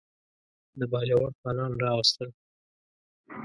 د 0.79 0.81
باجوړ 0.91 1.29
خانان 1.41 1.71
راوستل. 1.83 2.29